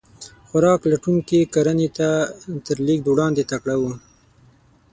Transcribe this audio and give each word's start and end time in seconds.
خوراک 0.47 0.81
لټونکي 0.91 1.39
کرنې 1.53 1.89
ته 1.97 2.09
تر 2.65 2.77
لېږد 2.85 3.05
وړاندې 3.09 3.43
تکړه 3.51 3.75
وو. 3.81 3.91